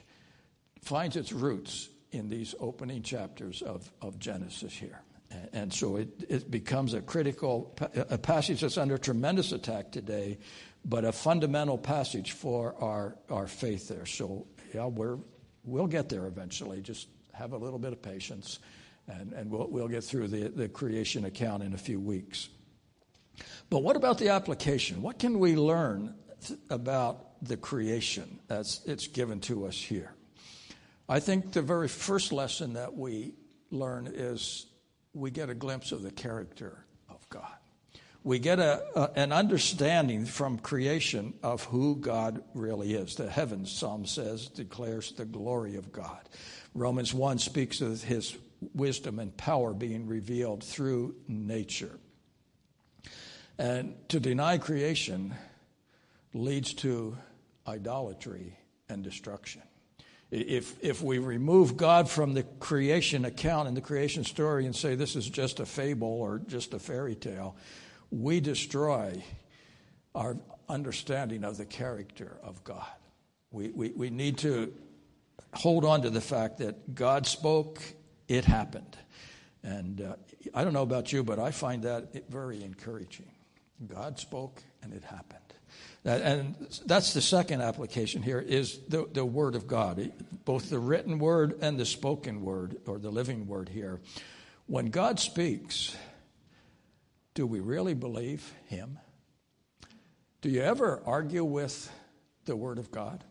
[0.81, 5.01] finds its roots in these opening chapters of, of Genesis here.
[5.53, 10.39] And so it, it becomes a critical, a passage that's under tremendous attack today,
[10.83, 14.05] but a fundamental passage for our, our faith there.
[14.05, 15.17] So, yeah, we're,
[15.63, 16.81] we'll get there eventually.
[16.81, 18.59] Just have a little bit of patience,
[19.07, 22.49] and, and we'll, we'll get through the, the creation account in a few weeks.
[23.69, 25.01] But what about the application?
[25.01, 26.15] What can we learn
[26.69, 30.13] about the creation as it's given to us here?
[31.07, 33.33] I think the very first lesson that we
[33.69, 34.67] learn is
[35.13, 37.60] we get a glimpse of the character of God.
[38.23, 43.15] We get a, a, an understanding from creation of who God really is.
[43.15, 46.29] The heavens, Psalm says, declares the glory of God.
[46.75, 48.37] Romans 1 speaks of his
[48.73, 51.99] wisdom and power being revealed through nature.
[53.57, 55.33] And to deny creation
[56.33, 57.17] leads to
[57.67, 58.57] idolatry
[58.87, 59.61] and destruction.
[60.29, 64.95] If, if we remove God from the creation account and the creation story and say
[64.95, 67.55] this is just a fable or just a fairy tale,
[68.11, 69.23] we destroy
[70.13, 72.85] our understanding of the character of God.
[73.51, 74.73] We, we, we need to
[75.53, 77.81] hold on to the fact that God spoke,
[78.27, 78.97] it happened.
[79.63, 80.15] And uh,
[80.53, 83.31] I don't know about you, but I find that very encouraging.
[83.87, 85.39] God spoke and it happened.
[86.03, 90.11] And that's the second application here is the, the Word of God,
[90.45, 93.99] both the written Word and the spoken Word, or the living Word here.
[94.65, 95.95] When God speaks,
[97.33, 98.99] do we really believe Him?
[100.41, 101.91] Do you ever argue with
[102.45, 103.23] the Word of God?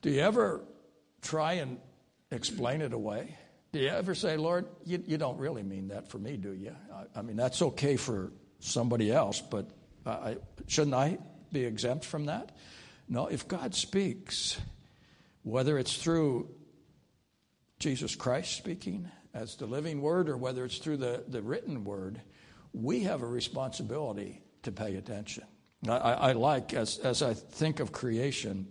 [0.00, 0.64] Do you ever
[1.20, 1.78] try and
[2.30, 3.36] explain it away?
[3.72, 6.74] Do you ever say, Lord, you, you don't really mean that for me, do you?
[6.92, 9.70] I, I mean, that's okay for somebody else, but
[10.04, 11.18] I, shouldn't I
[11.52, 12.52] be exempt from that?
[13.08, 14.60] No, if God speaks,
[15.42, 16.50] whether it's through
[17.78, 22.20] Jesus Christ speaking as the living word or whether it's through the, the written word,
[22.72, 25.44] we have a responsibility to pay attention.
[25.88, 28.66] I, I like, as, as I think of creation,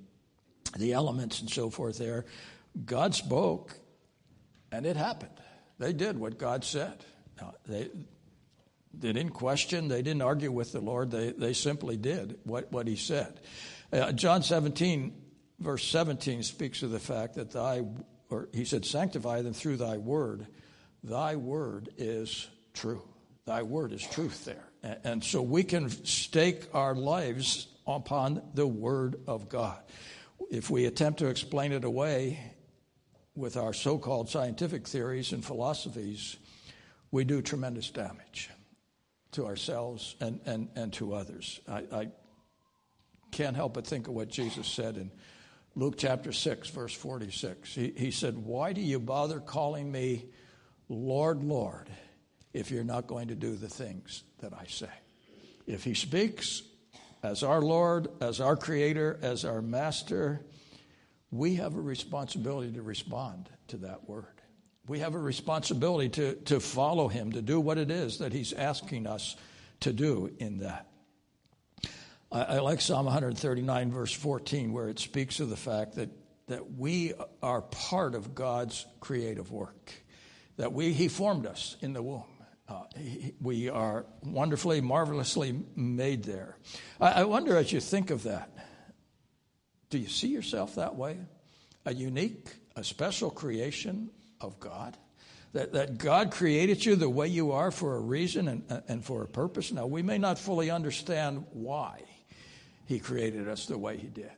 [0.78, 2.26] the elements and so forth there,
[2.86, 3.76] God spoke
[4.72, 5.32] and it happened.
[5.78, 7.04] They did what God said.
[7.68, 7.90] They,
[8.94, 12.88] they didn't question, they didn't argue with the Lord, they, they simply did what, what
[12.88, 13.40] He said.
[13.92, 15.14] Uh, John 17,
[15.60, 17.84] verse 17, speaks of the fact that thy,
[18.30, 20.48] or He said, sanctify them through thy word.
[21.04, 23.02] Thy word is true.
[23.46, 24.66] Thy word is truth there.
[25.04, 29.80] And, so we can stake our lives upon the word of God.
[30.50, 32.40] If we attempt to explain it away
[33.36, 36.38] with our so called scientific theories and philosophies,
[37.12, 38.50] we do tremendous damage
[39.32, 41.60] to ourselves and, and, and to others.
[41.68, 42.08] I, I
[43.32, 45.12] can't help but think of what Jesus said in
[45.76, 47.74] Luke chapter 6, verse 46.
[47.74, 50.26] He, he said, Why do you bother calling me
[50.90, 51.90] Lord, Lord,
[52.54, 54.90] if you're not going to do the things that I say?
[55.68, 56.64] If he speaks
[57.24, 60.42] as our Lord, as our Creator, as our Master,
[61.32, 64.26] we have a responsibility to respond to that word.
[64.88, 68.52] We have a responsibility to, to follow him, to do what it is that he's
[68.52, 69.36] asking us
[69.82, 70.88] to do in that.
[72.32, 76.10] I, I like Psalm 139, verse 14, where it speaks of the fact that,
[76.48, 79.94] that we are part of God's creative work,
[80.58, 82.24] that we, he formed us in the womb.
[82.72, 82.84] Uh,
[83.42, 86.56] we are wonderfully, marvelously made there.
[87.02, 88.50] I, I wonder as you think of that,
[89.90, 91.18] do you see yourself that way?
[91.86, 94.96] A unique, a special creation of God?
[95.52, 99.22] That, that God created you the way you are for a reason and, and for
[99.22, 99.74] a purpose?
[99.74, 102.04] Now, we may not fully understand why
[102.86, 104.32] He created us the way He did,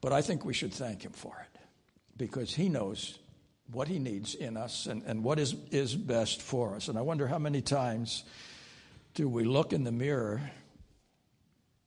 [0.00, 1.60] but I think we should thank Him for it
[2.16, 3.18] because He knows
[3.70, 6.88] what He needs in us and, and what is, is best for us.
[6.88, 8.24] And I wonder how many times
[9.14, 10.40] do we look in the mirror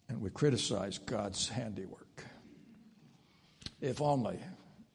[0.10, 2.24] and we criticize God's handiwork?
[3.80, 4.40] If only,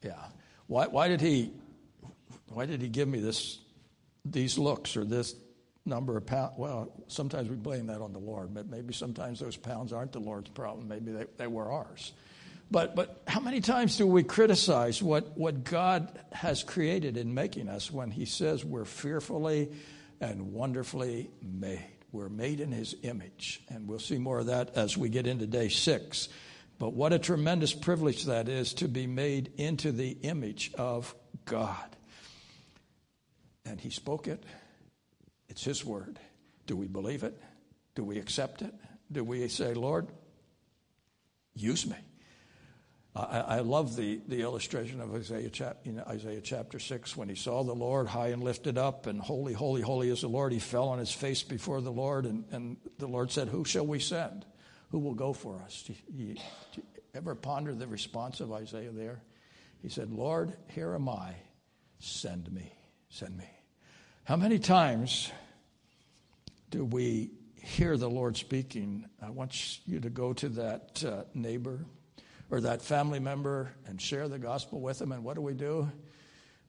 [0.03, 0.25] yeah.
[0.67, 1.53] Why, why did He
[2.53, 3.59] why did he give me this,
[4.25, 5.35] these looks or this
[5.87, 6.55] number of pounds?
[6.57, 10.21] Well, sometimes we blame that on the Lord, but maybe sometimes those pounds aren't the
[10.21, 10.89] Lord's problem.
[10.89, 12.13] Maybe they, they were ours.
[12.73, 17.69] But, but how many times do we criticize what, what God has created in making
[17.69, 19.71] us when He says we're fearfully
[20.21, 21.87] and wonderfully made?
[22.11, 23.63] We're made in His image.
[23.69, 26.29] And we'll see more of that as we get into day six.
[26.79, 31.93] But what a tremendous privilege that is to be made into the image of God
[33.65, 34.45] and he spoke it.
[35.49, 36.19] It's his word.
[36.67, 37.41] Do we believe it?
[37.95, 38.75] Do we accept it?
[39.11, 40.09] Do we say, Lord,
[41.55, 41.97] use me?
[43.15, 47.75] I, love the, the illustration of Isaiah, chap, Isaiah chapter 6 when he saw the
[47.75, 50.51] Lord high and lifted up, and holy, holy, holy is the Lord.
[50.51, 53.87] He fell on his face before the Lord, and, and the Lord said, Who shall
[53.87, 54.47] we send?
[54.93, 55.83] Who will go for us?
[55.83, 56.41] Do you, do
[56.77, 56.83] you
[57.15, 59.23] ever ponder the response of Isaiah there?
[59.83, 61.35] He said, Lord, here am I.
[61.99, 62.73] Send me.
[63.11, 63.51] Send me.
[64.25, 65.31] How many times
[66.71, 69.05] do we hear the Lord speaking?
[69.21, 71.85] I want you to go to that uh, neighbor
[72.53, 75.11] or that family member and share the gospel with them.
[75.11, 75.91] And what do we do?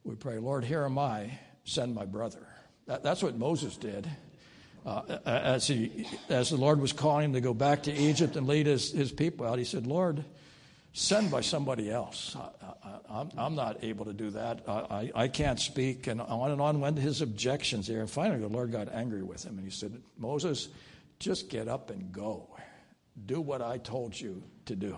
[0.06, 2.48] We pray, Lord, here am I, send my brother.
[2.88, 4.10] That, that's what Moses did.
[4.86, 8.48] Uh, as, he, as the Lord was calling him to go back to Egypt and
[8.48, 10.24] lead his, his people out, he said, Lord,
[10.94, 12.36] send by somebody else.
[13.10, 14.64] I, am not able to do that.
[14.66, 16.08] I, I, can't speak.
[16.08, 18.00] And on and on went his objections there.
[18.00, 20.70] And finally, the Lord got angry with him and he said, Moses,
[21.20, 22.56] just get up and go.
[23.26, 24.98] Do what I told you to do.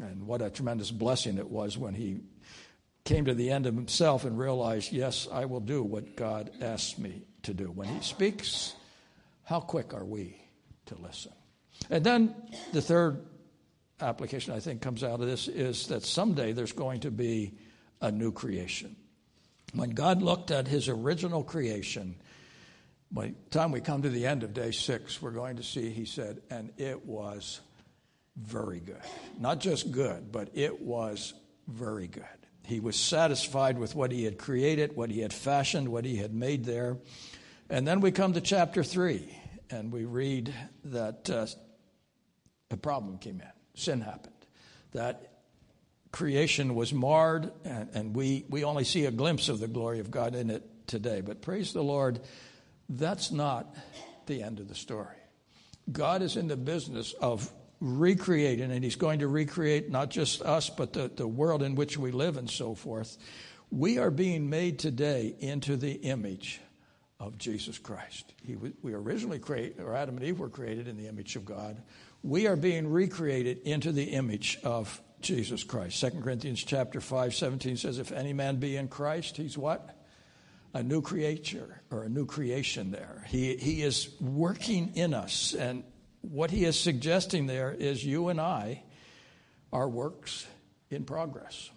[0.00, 2.20] And what a tremendous blessing it was when he
[3.04, 6.98] came to the end of himself and realized, yes, I will do what God asks
[6.98, 7.66] me to do.
[7.66, 8.74] When he speaks,
[9.44, 10.40] how quick are we
[10.86, 11.32] to listen?
[11.90, 12.34] And then
[12.72, 13.24] the third
[14.00, 17.58] application I think comes out of this is that someday there's going to be
[18.00, 18.96] a new creation.
[19.74, 22.16] When God looked at his original creation,
[23.10, 25.90] by the time we come to the end of day six, we're going to see,
[25.90, 27.60] he said, and it was
[28.36, 29.00] very good.
[29.38, 31.34] Not just good, but it was
[31.68, 32.24] very good.
[32.64, 36.34] He was satisfied with what he had created, what he had fashioned, what he had
[36.34, 36.96] made there.
[37.68, 39.38] And then we come to chapter 3,
[39.70, 40.52] and we read
[40.84, 41.46] that uh,
[42.70, 43.80] a problem came in.
[43.80, 44.32] Sin happened.
[44.92, 45.34] That
[46.10, 50.10] creation was marred, and, and we, we only see a glimpse of the glory of
[50.10, 51.20] God in it today.
[51.20, 52.20] But praise the Lord,
[52.88, 53.74] that's not
[54.26, 55.16] the end of the story.
[55.90, 57.50] God is in the business of
[57.84, 61.98] recreating, and He's going to recreate not just us, but the, the world in which
[61.98, 63.18] we live and so forth.
[63.70, 66.60] We are being made today into the image
[67.20, 68.32] of Jesus Christ.
[68.42, 71.82] He, we originally created, or Adam and Eve were created in the image of God.
[72.22, 76.00] We are being recreated into the image of Jesus Christ.
[76.00, 79.96] 2 Corinthians chapter 5, 17 says, If any man be in Christ, he's what?
[80.72, 83.24] A new creature or a new creation there.
[83.28, 85.54] He, he is working in us.
[85.54, 85.84] And
[86.30, 88.82] what he is suggesting there is you and I
[89.72, 90.46] are works
[90.90, 91.70] in progress.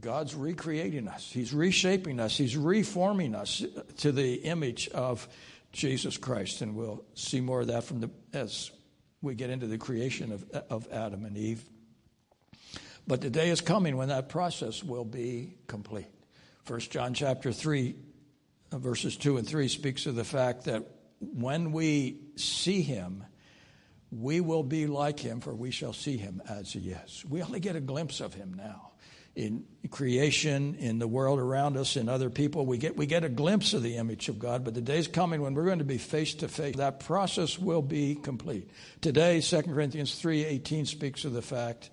[0.00, 3.64] God's recreating us, He's reshaping us, He's reforming us
[3.98, 5.26] to the image of
[5.72, 6.62] Jesus Christ.
[6.62, 8.70] And we'll see more of that from the, as
[9.22, 11.64] we get into the creation of, of Adam and Eve.
[13.06, 16.06] But the day is coming when that process will be complete.
[16.64, 17.96] First John chapter 3,
[18.72, 20.84] verses 2 and 3 speaks of the fact that
[21.20, 23.24] when we see him,
[24.10, 27.24] we will be like him, for we shall see him as he is.
[27.28, 28.92] We only get a glimpse of him now.
[29.36, 33.28] In creation, in the world around us, in other people, we get, we get a
[33.28, 35.98] glimpse of the image of God, but the day's coming when we're going to be
[35.98, 36.74] face to face.
[36.76, 38.68] That process will be complete.
[39.00, 41.90] Today, 2 Corinthians 3.18 speaks of the fact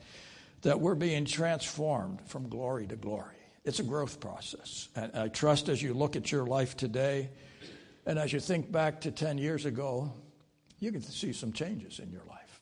[0.64, 3.36] that we're being transformed from glory to glory.
[3.64, 4.88] It's a growth process.
[4.96, 7.30] And I trust as you look at your life today,
[8.08, 10.14] and as you think back to 10 years ago,
[10.80, 12.62] you can see some changes in your life.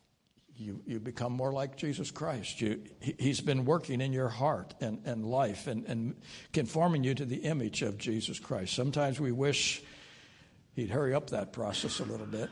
[0.56, 2.62] You, you become more like Jesus Christ.
[2.62, 6.16] You, he's been working in your heart and, and life and, and
[6.52, 8.76] conforming you to the image of Jesus Christ.
[8.76, 9.82] Sometimes we wish
[10.76, 12.52] he'd hurry up that process a little bit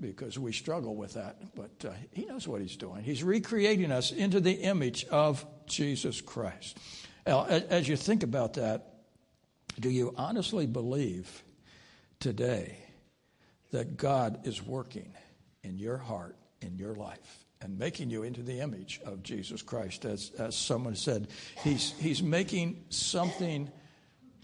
[0.00, 1.36] because we struggle with that.
[1.56, 3.02] But uh, he knows what he's doing.
[3.02, 6.78] He's recreating us into the image of Jesus Christ.
[7.26, 9.00] Now, as you think about that,
[9.80, 11.42] do you honestly believe
[12.20, 12.78] today
[13.72, 15.12] that God is working
[15.64, 20.04] in your heart, in your life, and making you into the image of Jesus Christ.
[20.04, 21.28] As, as someone said,
[21.62, 23.70] he's, he's making something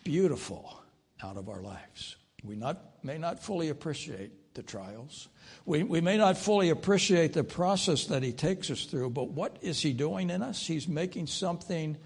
[0.05, 0.83] beautiful
[1.23, 2.17] out of our lives.
[2.43, 5.29] We not, may not fully appreciate the trials.
[5.67, 9.59] We, we may not fully appreciate the process that He takes us through, but what
[9.61, 10.67] is He doing in us?
[10.67, 11.97] He's making something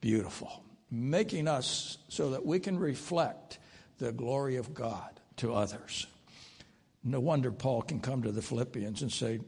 [0.00, 3.58] beautiful, making us so that we can reflect
[3.98, 6.06] the glory of God to others.
[7.04, 9.40] No wonder Paul can come to the Philippians and say,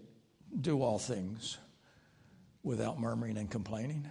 [0.60, 1.58] Do all things
[2.62, 4.08] without murmuring and complaining.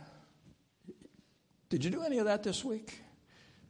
[1.70, 3.02] Did you do any of that this week?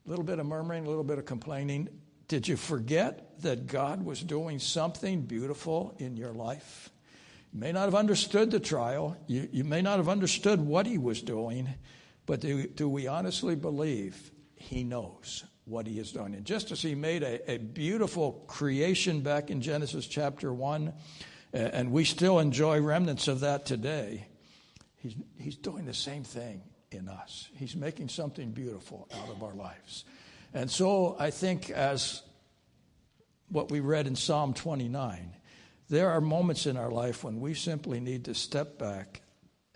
[0.05, 1.87] A little bit of murmuring, a little bit of complaining.
[2.27, 6.89] Did you forget that God was doing something beautiful in your life?
[7.53, 10.97] You may not have understood the trial, you, you may not have understood what He
[10.97, 11.69] was doing,
[12.25, 16.33] but do, do we honestly believe He knows what he has done.
[16.33, 20.93] And just as he made a, a beautiful creation back in Genesis chapter 1,
[21.53, 24.27] and we still enjoy remnants of that today,
[24.97, 27.49] he's, he's doing the same thing in us.
[27.55, 30.05] He's making something beautiful out of our lives.
[30.53, 32.21] And so I think, as
[33.49, 35.33] what we read in Psalm 29,
[35.89, 39.21] there are moments in our life when we simply need to step back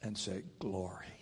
[0.01, 1.16] and say, Glory.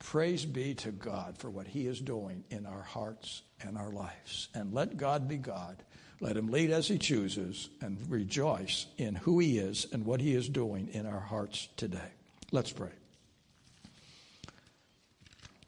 [0.00, 4.48] Praise be to God for what He is doing in our hearts and our lives.
[4.54, 5.82] And let God be God.
[6.20, 10.34] Let Him lead as He chooses and rejoice in who He is and what He
[10.34, 12.10] is doing in our hearts today.
[12.50, 12.90] Let's pray.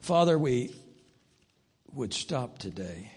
[0.01, 0.75] Father, we
[1.93, 3.11] would stop today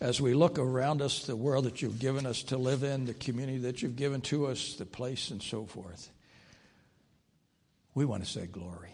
[0.00, 3.14] as we look around us, the world that you've given us to live in, the
[3.14, 6.10] community that you've given to us, the place, and so forth.
[7.94, 8.90] We want to say glory.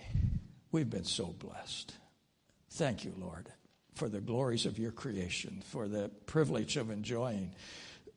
[0.71, 1.95] We've been so blessed.
[2.73, 3.49] Thank you, Lord,
[3.95, 7.55] for the glories of your creation, for the privilege of enjoying,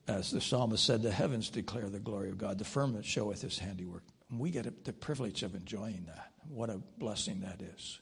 [0.06, 3.58] as the psalmist said, the heavens declare the glory of God, the firmament showeth his
[3.58, 4.02] handiwork.
[4.30, 6.32] we get the privilege of enjoying that.
[6.48, 7.98] What a blessing that is.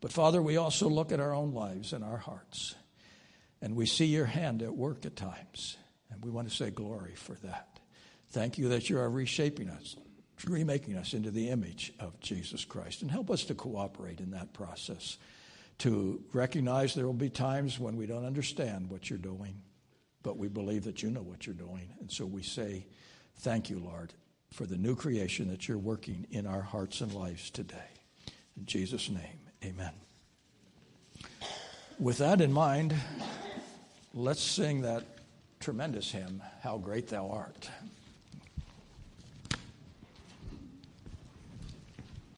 [0.00, 2.74] But Father, we also look at our own lives and our hearts,
[3.60, 5.76] and we see your hand at work at times,
[6.10, 7.80] and we want to say glory for that.
[8.30, 9.96] Thank you that you are reshaping us
[10.46, 13.02] remaking us into the image of Jesus Christ.
[13.02, 15.18] And help us to cooperate in that process,
[15.78, 19.62] to recognize there will be times when we don't understand what you're doing,
[20.22, 21.88] but we believe that you know what you're doing.
[22.00, 22.86] And so we say,
[23.38, 24.14] Thank you, Lord,
[24.52, 27.90] for the new creation that you're working in our hearts and lives today.
[28.56, 29.92] In Jesus' name, amen.
[31.98, 32.94] With that in mind,
[34.12, 35.04] let's sing that
[35.58, 37.68] tremendous hymn, How Great Thou Art.